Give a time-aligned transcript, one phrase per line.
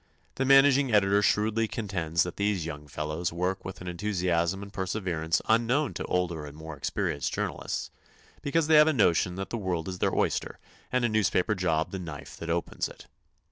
[0.33, 5.43] The managing editor shrewdly contends that these young fellows work with an enthusiasm and perseverance
[5.45, 7.91] unknown to older and more experienced journalists,
[8.41, 10.57] because they have a notion that the world is their oyster
[10.91, 13.05] and a newspaper job the knife that opens it.